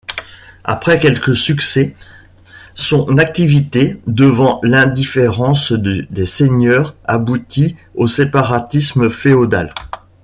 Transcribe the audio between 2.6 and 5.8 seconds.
son activité, devant l’indifférence